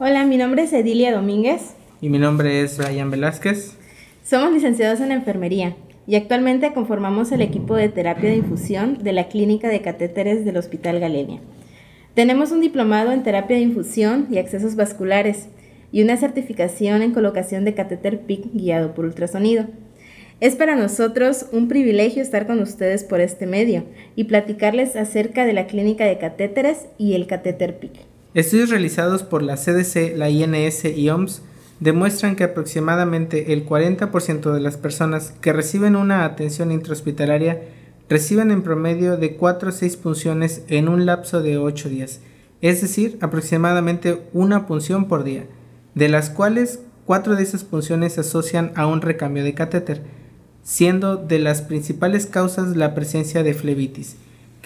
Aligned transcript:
Hola, 0.00 0.24
mi 0.26 0.36
nombre 0.36 0.62
es 0.62 0.72
Edilia 0.72 1.12
Domínguez. 1.12 1.74
Y 2.00 2.08
mi 2.08 2.20
nombre 2.20 2.62
es 2.62 2.78
Brian 2.78 3.10
Velázquez. 3.10 3.72
Somos 4.22 4.52
licenciados 4.52 5.00
en 5.00 5.10
enfermería 5.10 5.74
y 6.06 6.14
actualmente 6.14 6.72
conformamos 6.72 7.32
el 7.32 7.40
equipo 7.40 7.74
de 7.74 7.88
terapia 7.88 8.30
de 8.30 8.36
infusión 8.36 9.02
de 9.02 9.12
la 9.12 9.26
Clínica 9.26 9.68
de 9.68 9.82
Catéteres 9.82 10.44
del 10.44 10.56
Hospital 10.56 11.00
Galenia. 11.00 11.40
Tenemos 12.14 12.52
un 12.52 12.60
diplomado 12.60 13.10
en 13.10 13.24
terapia 13.24 13.56
de 13.56 13.64
infusión 13.64 14.28
y 14.30 14.38
accesos 14.38 14.76
vasculares 14.76 15.48
y 15.90 16.00
una 16.04 16.16
certificación 16.16 17.02
en 17.02 17.10
colocación 17.10 17.64
de 17.64 17.74
catéter 17.74 18.20
PIC 18.20 18.52
guiado 18.52 18.94
por 18.94 19.04
ultrasonido. 19.04 19.66
Es 20.38 20.54
para 20.54 20.76
nosotros 20.76 21.46
un 21.50 21.66
privilegio 21.66 22.22
estar 22.22 22.46
con 22.46 22.60
ustedes 22.60 23.02
por 23.02 23.20
este 23.20 23.48
medio 23.48 23.82
y 24.14 24.24
platicarles 24.24 24.94
acerca 24.94 25.44
de 25.44 25.54
la 25.54 25.66
clínica 25.66 26.04
de 26.04 26.18
catéteres 26.18 26.86
y 26.98 27.14
el 27.14 27.26
catéter 27.26 27.80
PIC. 27.80 27.94
Estudios 28.34 28.68
realizados 28.68 29.22
por 29.22 29.42
la 29.42 29.56
CDC, 29.56 30.14
la 30.16 30.28
INS 30.28 30.84
y 30.84 31.08
OMS 31.08 31.40
demuestran 31.80 32.36
que 32.36 32.44
aproximadamente 32.44 33.54
el 33.54 33.64
40% 33.64 34.52
de 34.52 34.60
las 34.60 34.76
personas 34.76 35.32
que 35.40 35.54
reciben 35.54 35.96
una 35.96 36.26
atención 36.26 36.70
intrahospitalaria 36.70 37.62
reciben 38.08 38.50
en 38.50 38.62
promedio 38.62 39.16
de 39.16 39.36
4 39.36 39.70
a 39.70 39.72
6 39.72 39.96
punciones 39.96 40.62
en 40.68 40.88
un 40.88 41.06
lapso 41.06 41.40
de 41.40 41.56
8 41.56 41.88
días, 41.88 42.20
es 42.60 42.82
decir, 42.82 43.16
aproximadamente 43.22 44.22
una 44.34 44.66
punción 44.66 45.08
por 45.08 45.24
día, 45.24 45.46
de 45.94 46.08
las 46.10 46.28
cuales 46.28 46.80
4 47.06 47.34
de 47.34 47.42
esas 47.42 47.64
punciones 47.64 48.14
se 48.14 48.20
asocian 48.20 48.72
a 48.74 48.86
un 48.86 49.00
recambio 49.00 49.42
de 49.42 49.54
catéter, 49.54 50.02
siendo 50.62 51.16
de 51.16 51.38
las 51.38 51.62
principales 51.62 52.26
causas 52.26 52.76
la 52.76 52.94
presencia 52.94 53.42
de 53.42 53.54
flebitis, 53.54 54.16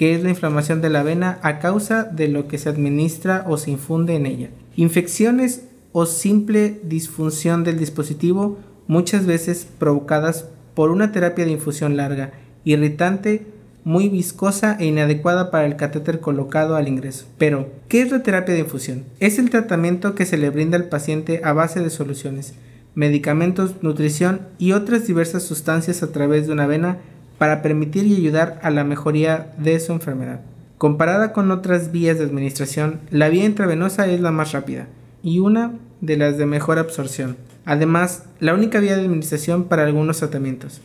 que 0.02 0.16
es 0.16 0.24
la 0.24 0.30
inflamación 0.30 0.82
de 0.82 0.90
la 0.90 1.04
vena 1.04 1.38
a 1.42 1.60
causa 1.60 2.02
de 2.02 2.26
lo 2.26 2.48
que 2.48 2.58
se 2.58 2.68
administra 2.68 3.44
o 3.46 3.56
se 3.56 3.70
infunde 3.70 4.16
en 4.16 4.26
ella. 4.26 4.50
Infecciones 4.74 5.62
o 5.92 6.06
simple 6.06 6.80
disfunción 6.82 7.62
del 7.62 7.78
dispositivo, 7.78 8.58
muchas 8.88 9.26
veces 9.26 9.64
provocadas 9.78 10.48
por 10.74 10.90
una 10.90 11.12
terapia 11.12 11.44
de 11.44 11.52
infusión 11.52 11.96
larga, 11.96 12.32
irritante, 12.64 13.46
muy 13.84 14.08
viscosa 14.08 14.76
e 14.80 14.86
inadecuada 14.86 15.52
para 15.52 15.66
el 15.66 15.76
catéter 15.76 16.18
colocado 16.18 16.74
al 16.74 16.88
ingreso. 16.88 17.26
Pero, 17.38 17.70
¿qué 17.86 18.02
es 18.02 18.10
la 18.10 18.24
terapia 18.24 18.54
de 18.54 18.62
infusión? 18.62 19.04
Es 19.20 19.38
el 19.38 19.50
tratamiento 19.50 20.16
que 20.16 20.26
se 20.26 20.36
le 20.36 20.50
brinda 20.50 20.76
al 20.76 20.88
paciente 20.88 21.42
a 21.44 21.52
base 21.52 21.78
de 21.78 21.90
soluciones, 21.90 22.54
medicamentos, 22.96 23.76
nutrición 23.82 24.48
y 24.58 24.72
otras 24.72 25.06
diversas 25.06 25.44
sustancias 25.44 26.02
a 26.02 26.10
través 26.10 26.48
de 26.48 26.54
una 26.54 26.66
vena 26.66 26.98
para 27.38 27.62
permitir 27.62 28.06
y 28.06 28.16
ayudar 28.16 28.60
a 28.62 28.70
la 28.70 28.84
mejoría 28.84 29.52
de 29.58 29.78
su 29.80 29.92
enfermedad. 29.92 30.40
Comparada 30.78 31.32
con 31.32 31.50
otras 31.50 31.92
vías 31.92 32.18
de 32.18 32.24
administración, 32.24 33.00
la 33.10 33.28
vía 33.28 33.44
intravenosa 33.44 34.06
es 34.06 34.20
la 34.20 34.32
más 34.32 34.52
rápida 34.52 34.88
y 35.22 35.38
una 35.38 35.72
de 36.00 36.16
las 36.16 36.38
de 36.38 36.46
mejor 36.46 36.78
absorción. 36.78 37.36
Además, 37.64 38.24
la 38.40 38.54
única 38.54 38.80
vía 38.80 38.96
de 38.96 39.02
administración 39.02 39.64
para 39.64 39.84
algunos 39.84 40.18
tratamientos. 40.18 40.80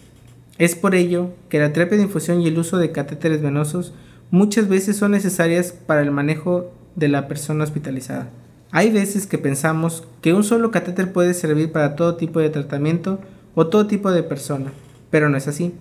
Es 0.59 0.75
por 0.75 0.95
ello 0.95 1.31
que 1.49 1.59
la 1.59 1.73
terapia 1.73 1.97
de 1.97 2.03
infusión 2.03 2.41
y 2.41 2.47
el 2.47 2.57
uso 2.57 2.77
de 2.77 2.91
catéteres 2.91 3.41
venosos 3.41 3.93
muchas 4.31 4.67
veces 4.67 4.97
son 4.97 5.11
necesarias 5.11 5.71
para 5.71 6.01
el 6.01 6.11
manejo 6.11 6.71
de 6.95 7.07
la 7.07 7.27
persona 7.27 7.63
hospitalizada. 7.63 8.29
Hay 8.71 8.91
veces 8.91 9.27
que 9.27 9.37
pensamos 9.37 10.03
que 10.21 10.33
un 10.33 10.43
solo 10.43 10.71
catéter 10.71 11.13
puede 11.13 11.33
servir 11.33 11.71
para 11.71 11.95
todo 11.95 12.15
tipo 12.15 12.39
de 12.39 12.49
tratamiento 12.49 13.19
o 13.55 13.67
todo 13.67 13.87
tipo 13.87 14.11
de 14.11 14.23
persona, 14.23 14.71
pero 15.09 15.29
no 15.29 15.37
es 15.37 15.47
así. 15.47 15.73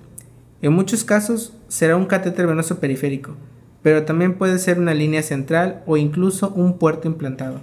En 0.62 0.72
muchos 0.72 1.04
casos 1.04 1.52
será 1.68 1.96
un 1.96 2.06
catéter 2.06 2.46
venoso 2.46 2.80
periférico, 2.80 3.34
pero 3.82 4.04
también 4.04 4.38
puede 4.38 4.58
ser 4.58 4.78
una 4.78 4.94
línea 4.94 5.22
central 5.22 5.82
o 5.86 5.96
incluso 5.96 6.50
un 6.56 6.78
puerto 6.78 7.06
implantado. 7.08 7.60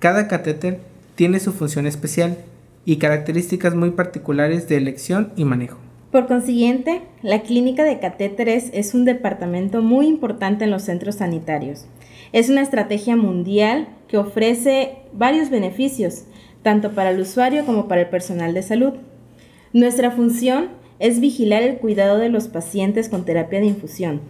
Cada 0.00 0.26
catéter 0.26 0.80
tiene 1.14 1.38
su 1.38 1.52
función 1.52 1.86
especial 1.86 2.36
y 2.84 2.96
características 2.96 3.74
muy 3.74 3.90
particulares 3.90 4.68
de 4.68 4.76
elección 4.76 5.32
y 5.36 5.44
manejo. 5.44 5.78
Por 6.10 6.26
consiguiente, 6.26 7.02
la 7.22 7.42
clínica 7.42 7.84
de 7.84 8.00
catéteres 8.00 8.70
es 8.72 8.94
un 8.94 9.04
departamento 9.04 9.82
muy 9.82 10.06
importante 10.06 10.64
en 10.64 10.70
los 10.70 10.82
centros 10.82 11.16
sanitarios. 11.16 11.86
Es 12.32 12.48
una 12.48 12.62
estrategia 12.62 13.16
mundial 13.16 13.88
que 14.08 14.18
ofrece 14.18 14.98
varios 15.12 15.50
beneficios, 15.50 16.24
tanto 16.62 16.92
para 16.92 17.10
el 17.10 17.20
usuario 17.20 17.64
como 17.66 17.86
para 17.86 18.02
el 18.02 18.08
personal 18.08 18.54
de 18.54 18.62
salud. 18.62 18.94
Nuestra 19.72 20.10
función 20.10 20.70
es 20.98 21.20
vigilar 21.20 21.62
el 21.62 21.78
cuidado 21.78 22.18
de 22.18 22.28
los 22.28 22.48
pacientes 22.48 23.08
con 23.08 23.24
terapia 23.24 23.60
de 23.60 23.66
infusión, 23.66 24.20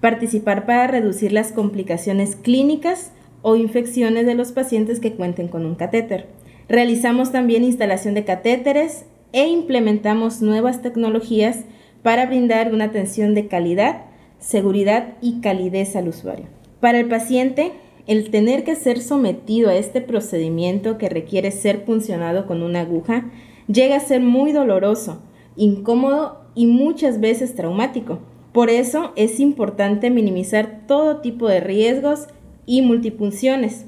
participar 0.00 0.66
para 0.66 0.86
reducir 0.86 1.32
las 1.32 1.52
complicaciones 1.52 2.36
clínicas 2.36 3.12
o 3.42 3.56
infecciones 3.56 4.26
de 4.26 4.34
los 4.34 4.52
pacientes 4.52 5.00
que 5.00 5.12
cuenten 5.12 5.48
con 5.48 5.64
un 5.64 5.74
catéter. 5.74 6.26
Realizamos 6.68 7.32
también 7.32 7.64
instalación 7.64 8.14
de 8.14 8.24
catéteres 8.24 9.04
e 9.32 9.46
implementamos 9.48 10.42
nuevas 10.42 10.82
tecnologías 10.82 11.64
para 12.02 12.26
brindar 12.26 12.72
una 12.72 12.84
atención 12.84 13.34
de 13.34 13.46
calidad, 13.46 14.02
seguridad 14.38 15.14
y 15.20 15.40
calidez 15.40 15.96
al 15.96 16.08
usuario. 16.08 16.46
Para 16.80 16.98
el 16.98 17.08
paciente, 17.08 17.72
el 18.06 18.30
tener 18.30 18.64
que 18.64 18.74
ser 18.74 19.00
sometido 19.00 19.68
a 19.68 19.74
este 19.74 20.00
procedimiento 20.00 20.96
que 20.96 21.08
requiere 21.08 21.50
ser 21.50 21.84
puncionado 21.84 22.46
con 22.46 22.62
una 22.62 22.80
aguja 22.80 23.26
llega 23.66 23.96
a 23.96 24.00
ser 24.00 24.20
muy 24.20 24.52
doloroso, 24.52 25.20
incómodo 25.58 26.40
y 26.54 26.66
muchas 26.66 27.20
veces 27.20 27.54
traumático. 27.54 28.20
Por 28.52 28.70
eso 28.70 29.12
es 29.16 29.40
importante 29.40 30.08
minimizar 30.08 30.86
todo 30.86 31.18
tipo 31.18 31.48
de 31.48 31.60
riesgos 31.60 32.28
y 32.64 32.80
multipunciones 32.80 33.84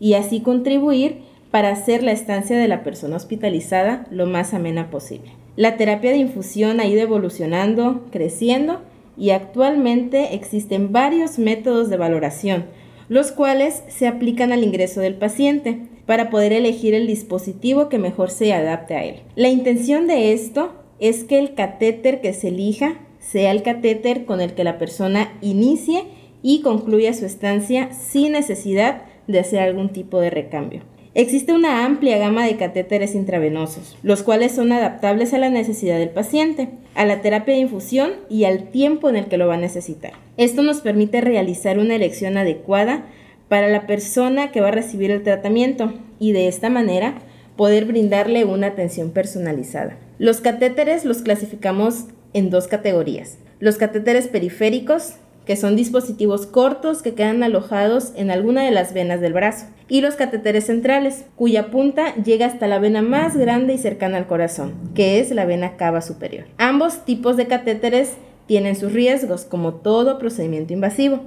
y 0.00 0.14
así 0.14 0.40
contribuir 0.40 1.18
para 1.50 1.70
hacer 1.70 2.02
la 2.02 2.12
estancia 2.12 2.56
de 2.56 2.68
la 2.68 2.82
persona 2.82 3.16
hospitalizada 3.16 4.06
lo 4.10 4.26
más 4.26 4.54
amena 4.54 4.90
posible. 4.90 5.32
La 5.56 5.76
terapia 5.76 6.10
de 6.10 6.18
infusión 6.18 6.80
ha 6.80 6.86
ido 6.86 7.00
evolucionando, 7.00 8.06
creciendo 8.10 8.80
y 9.16 9.30
actualmente 9.30 10.34
existen 10.34 10.92
varios 10.92 11.38
métodos 11.38 11.90
de 11.90 11.96
valoración, 11.96 12.66
los 13.08 13.32
cuales 13.32 13.82
se 13.88 14.06
aplican 14.06 14.52
al 14.52 14.62
ingreso 14.62 15.00
del 15.00 15.14
paciente 15.14 15.80
para 16.06 16.30
poder 16.30 16.52
elegir 16.52 16.94
el 16.94 17.06
dispositivo 17.06 17.88
que 17.88 17.98
mejor 17.98 18.30
se 18.30 18.52
adapte 18.52 18.94
a 18.94 19.04
él. 19.04 19.16
La 19.34 19.48
intención 19.48 20.06
de 20.06 20.32
esto 20.32 20.72
es 21.00 21.24
que 21.24 21.38
el 21.38 21.54
catéter 21.54 22.20
que 22.20 22.32
se 22.32 22.48
elija 22.48 22.98
sea 23.20 23.50
el 23.50 23.62
catéter 23.62 24.24
con 24.24 24.40
el 24.40 24.54
que 24.54 24.64
la 24.64 24.78
persona 24.78 25.32
inicie 25.40 26.04
y 26.42 26.62
concluya 26.62 27.12
su 27.12 27.26
estancia 27.26 27.92
sin 27.92 28.32
necesidad 28.32 29.02
de 29.26 29.40
hacer 29.40 29.60
algún 29.60 29.90
tipo 29.90 30.20
de 30.20 30.30
recambio. 30.30 30.82
Existe 31.14 31.52
una 31.52 31.84
amplia 31.84 32.16
gama 32.18 32.46
de 32.46 32.56
catéteres 32.56 33.14
intravenosos, 33.14 33.96
los 34.02 34.22
cuales 34.22 34.52
son 34.52 34.72
adaptables 34.72 35.34
a 35.34 35.38
la 35.38 35.50
necesidad 35.50 35.98
del 35.98 36.10
paciente, 36.10 36.68
a 36.94 37.04
la 37.06 37.22
terapia 37.22 37.54
de 37.54 37.60
infusión 37.60 38.12
y 38.28 38.44
al 38.44 38.70
tiempo 38.70 39.08
en 39.08 39.16
el 39.16 39.26
que 39.26 39.36
lo 39.36 39.48
va 39.48 39.54
a 39.54 39.58
necesitar. 39.58 40.12
Esto 40.36 40.62
nos 40.62 40.80
permite 40.80 41.20
realizar 41.20 41.78
una 41.78 41.96
elección 41.96 42.36
adecuada 42.36 43.06
para 43.48 43.68
la 43.68 43.86
persona 43.86 44.52
que 44.52 44.60
va 44.60 44.68
a 44.68 44.72
recibir 44.72 45.10
el 45.10 45.22
tratamiento 45.22 45.92
y 46.20 46.32
de 46.32 46.46
esta 46.46 46.70
manera 46.70 47.14
poder 47.56 47.86
brindarle 47.86 48.44
una 48.44 48.68
atención 48.68 49.10
personalizada. 49.10 49.96
Los 50.18 50.40
catéteres 50.40 51.04
los 51.04 51.18
clasificamos 51.18 52.06
en 52.32 52.50
dos 52.50 52.66
categorías. 52.66 53.38
Los 53.60 53.76
catéteres 53.76 54.26
periféricos, 54.26 55.12
que 55.46 55.54
son 55.54 55.76
dispositivos 55.76 56.44
cortos 56.44 57.02
que 57.02 57.14
quedan 57.14 57.44
alojados 57.44 58.12
en 58.16 58.32
alguna 58.32 58.64
de 58.64 58.72
las 58.72 58.92
venas 58.92 59.20
del 59.20 59.32
brazo, 59.32 59.66
y 59.88 60.00
los 60.00 60.16
catéteres 60.16 60.66
centrales, 60.66 61.24
cuya 61.36 61.70
punta 61.70 62.16
llega 62.16 62.46
hasta 62.46 62.66
la 62.66 62.80
vena 62.80 63.00
más 63.00 63.36
grande 63.36 63.74
y 63.74 63.78
cercana 63.78 64.18
al 64.18 64.26
corazón, 64.26 64.74
que 64.96 65.20
es 65.20 65.30
la 65.30 65.44
vena 65.44 65.76
cava 65.76 66.02
superior. 66.02 66.46
Ambos 66.58 67.04
tipos 67.04 67.36
de 67.36 67.46
catéteres 67.46 68.14
tienen 68.46 68.74
sus 68.74 68.92
riesgos, 68.92 69.44
como 69.44 69.74
todo 69.74 70.18
procedimiento 70.18 70.72
invasivo 70.72 71.20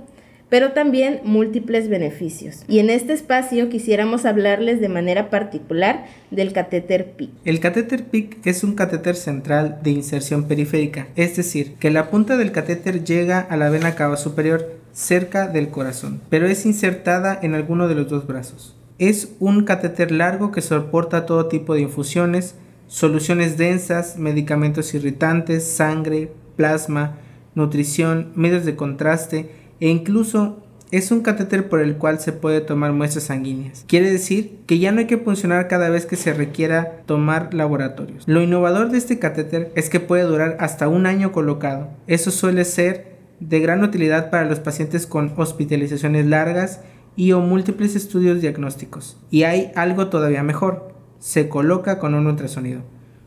pero 0.52 0.74
también 0.74 1.22
múltiples 1.24 1.88
beneficios. 1.88 2.66
Y 2.68 2.80
en 2.80 2.90
este 2.90 3.14
espacio 3.14 3.70
quisiéramos 3.70 4.26
hablarles 4.26 4.82
de 4.82 4.90
manera 4.90 5.30
particular 5.30 6.04
del 6.30 6.52
catéter 6.52 7.14
PIC. 7.14 7.30
El 7.46 7.62
catéter 7.62 8.04
PIC 8.04 8.46
es 8.46 8.66
un 8.66 8.76
catéter 8.76 9.16
central 9.16 9.80
de 9.82 9.92
inserción 9.92 10.50
periférica, 10.50 11.08
es 11.16 11.38
decir, 11.38 11.76
que 11.76 11.90
la 11.90 12.10
punta 12.10 12.36
del 12.36 12.52
catéter 12.52 13.06
llega 13.06 13.40
a 13.40 13.56
la 13.56 13.70
vena 13.70 13.96
cava 13.96 14.18
superior 14.18 14.74
cerca 14.92 15.48
del 15.48 15.70
corazón, 15.70 16.20
pero 16.30 16.48
es 16.48 16.66
insertada 16.66 17.40
en 17.42 17.56
alguno 17.56 17.88
de 17.88 17.96
los 17.96 18.10
dos 18.10 18.28
brazos. 18.28 18.76
Es 19.00 19.30
un 19.40 19.64
catéter 19.64 20.12
largo 20.12 20.52
que 20.52 20.60
soporta 20.60 21.26
todo 21.26 21.48
tipo 21.48 21.76
de 21.76 21.82
infusiones, 21.82 22.56
soluciones 22.88 23.58
densas, 23.58 24.18
medicamentos 24.18 24.94
irritantes, 24.96 25.64
sangre, 25.64 26.30
plasma, 26.58 27.16
nutrición, 27.56 28.34
medios 28.36 28.66
de 28.66 28.76
contraste 28.76 29.61
e 29.82 29.90
incluso 29.90 30.64
es 30.92 31.12
un 31.12 31.22
catéter 31.22 31.70
por 31.70 31.82
el 31.82 31.98
cual 31.98 32.20
se 32.20 32.34
puede 32.34 32.62
tomar 32.62 32.94
muestras 32.94 33.26
sanguíneas. 33.26 33.86
Quiere 33.88 34.12
decir 34.12 34.60
que 34.68 34.78
ya 34.80 34.92
no 34.92 35.00
hay 35.00 35.08
que 35.08 35.18
funcionar 35.18 35.68
cada 35.68 35.90
vez 35.90 36.06
que 36.06 36.18
se 36.18 36.34
requiera 36.34 37.02
tomar 37.06 37.54
laboratorios. 37.54 38.24
Lo 38.28 38.42
innovador 38.42 38.92
de 38.92 38.98
este 38.98 39.18
catéter 39.18 39.72
es 39.76 39.90
que 39.90 40.00
puede 40.00 40.24
durar 40.24 40.58
hasta 40.60 40.88
un 40.88 41.06
año 41.06 41.32
colocado. 41.32 41.90
Eso 42.08 42.30
suele 42.30 42.66
ser 42.66 43.12
de 43.40 43.60
gran 43.60 43.84
utilidad 43.84 44.30
para 44.30 44.46
los 44.46 44.60
pacientes 44.60 45.08
con 45.08 45.34
hospitalizaciones 45.36 46.26
largas 46.26 46.82
y 47.16 47.32
o 47.32 47.40
múltiples 47.40 47.96
estudios 47.96 48.42
diagnósticos. 48.42 49.18
Y 49.32 49.44
hay 49.44 49.72
algo 49.76 50.08
todavía 50.08 50.44
mejor, 50.44 50.94
se 51.20 51.50
coloca 51.50 52.00
con 52.00 52.14
un 52.14 52.28
ultrasonido, 52.28 52.82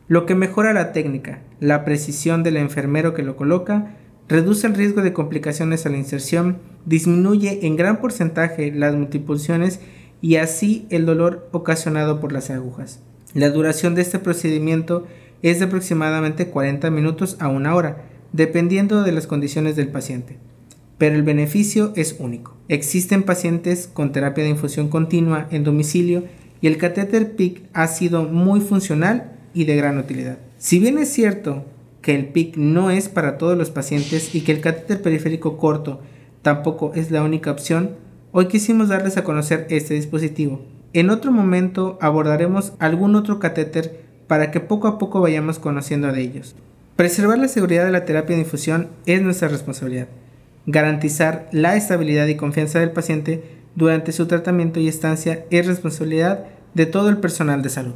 lo 0.07 0.25
que 0.25 0.35
mejora 0.35 0.73
la 0.73 0.91
técnica, 0.91 1.41
la 1.59 1.83
precisión 1.83 2.43
del 2.43 2.57
enfermero 2.57 3.13
que 3.13 3.23
lo 3.23 3.35
coloca, 3.35 3.95
reduce 4.27 4.67
el 4.67 4.75
riesgo 4.75 5.01
de 5.01 5.13
complicaciones 5.13 5.85
a 5.85 5.89
la 5.89 5.97
inserción, 5.97 6.57
disminuye 6.85 7.65
en 7.65 7.75
gran 7.75 8.01
porcentaje 8.01 8.71
las 8.71 8.95
multipunciones 8.95 9.79
y 10.21 10.37
así 10.37 10.87
el 10.89 11.05
dolor 11.05 11.47
ocasionado 11.51 12.19
por 12.19 12.31
las 12.31 12.49
agujas. 12.49 13.01
La 13.33 13.49
duración 13.49 13.95
de 13.95 14.01
este 14.01 14.19
procedimiento 14.19 15.05
es 15.41 15.59
de 15.59 15.65
aproximadamente 15.65 16.47
40 16.47 16.89
minutos 16.89 17.37
a 17.39 17.47
una 17.47 17.75
hora, 17.75 18.05
dependiendo 18.31 19.03
de 19.03 19.11
las 19.11 19.27
condiciones 19.27 19.75
del 19.75 19.89
paciente. 19.89 20.37
Pero 20.97 21.15
el 21.15 21.23
beneficio 21.23 21.93
es 21.95 22.15
único. 22.19 22.55
Existen 22.69 23.23
pacientes 23.23 23.87
con 23.91 24.11
terapia 24.11 24.43
de 24.43 24.51
infusión 24.51 24.89
continua 24.89 25.47
en 25.51 25.63
domicilio 25.63 26.23
y 26.61 26.67
el 26.67 26.77
catéter 26.77 27.35
PIC 27.35 27.63
ha 27.73 27.87
sido 27.87 28.23
muy 28.23 28.61
funcional 28.61 29.33
y 29.53 29.65
de 29.65 29.75
gran 29.75 29.97
utilidad. 29.97 30.39
Si 30.57 30.79
bien 30.79 30.97
es 30.97 31.09
cierto 31.09 31.65
que 32.05 32.13
el 32.13 32.27
PIC 32.27 32.55
no 32.55 32.91
es 32.91 33.09
para 33.09 33.39
todos 33.39 33.57
los 33.57 33.71
pacientes 33.71 34.35
y 34.35 34.41
que 34.41 34.51
el 34.51 34.61
catéter 34.61 35.01
periférico 35.01 35.57
corto 35.57 36.01
tampoco 36.43 36.91
es 36.93 37.09
la 37.09 37.23
única 37.23 37.49
opción, 37.49 37.95
hoy 38.31 38.45
quisimos 38.47 38.89
darles 38.89 39.17
a 39.17 39.23
conocer 39.23 39.65
este 39.71 39.95
dispositivo. 39.95 40.61
En 40.93 41.09
otro 41.09 41.31
momento 41.31 41.97
abordaremos 41.99 42.73
algún 42.77 43.15
otro 43.15 43.39
catéter 43.39 44.01
para 44.27 44.51
que 44.51 44.59
poco 44.59 44.87
a 44.87 44.99
poco 44.99 45.19
vayamos 45.19 45.57
conociendo 45.57 46.11
de 46.11 46.21
ellos. 46.21 46.55
Preservar 46.95 47.39
la 47.39 47.47
seguridad 47.47 47.85
de 47.85 47.91
la 47.91 48.05
terapia 48.05 48.35
de 48.35 48.43
infusión 48.43 48.89
es 49.07 49.23
nuestra 49.23 49.47
responsabilidad. 49.47 50.07
Garantizar 50.67 51.49
la 51.51 51.75
estabilidad 51.75 52.27
y 52.27 52.35
confianza 52.35 52.81
del 52.81 52.91
paciente 52.91 53.43
durante 53.73 54.11
su 54.11 54.27
tratamiento 54.27 54.79
y 54.79 54.87
estancia 54.87 55.45
es 55.49 55.65
responsabilidad 55.65 56.45
de 56.75 56.85
todo 56.85 57.09
el 57.09 57.17
personal 57.17 57.63
de 57.63 57.69
salud. 57.69 57.95